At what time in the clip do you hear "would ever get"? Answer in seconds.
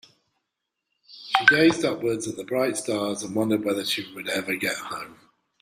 4.15-4.77